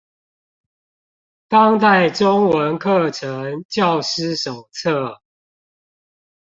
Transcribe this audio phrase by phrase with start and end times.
[1.47, 5.19] 當代中文課程教師手冊